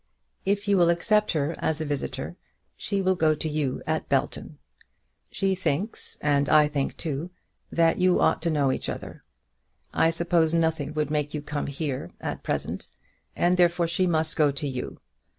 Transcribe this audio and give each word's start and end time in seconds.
If 0.45 0.67
you 0.67 0.77
will 0.79 0.89
accept 0.89 1.33
her 1.33 1.53
as 1.59 1.79
a 1.79 1.85
visitor, 1.85 2.35
she 2.75 3.03
will 3.03 3.13
go 3.13 3.35
to 3.35 3.47
you 3.47 3.83
at 3.85 4.09
Belton. 4.09 4.57
She 5.29 5.53
thinks, 5.53 6.17
and 6.21 6.49
I 6.49 6.67
think 6.67 6.97
too, 6.97 7.29
that 7.71 7.99
you 7.99 8.19
ought 8.19 8.41
to 8.41 8.49
know 8.49 8.71
each 8.71 8.89
other. 8.89 9.23
I 9.93 10.09
suppose 10.09 10.55
nothing 10.55 10.95
would 10.95 11.11
make 11.11 11.35
you 11.35 11.43
come 11.43 11.67
here, 11.67 12.09
at 12.19 12.41
present, 12.41 12.89
and 13.35 13.57
therefore 13.57 13.85
she 13.87 14.07
must 14.07 14.35
go 14.35 14.49
to 14.51 14.67
you. 14.67 14.99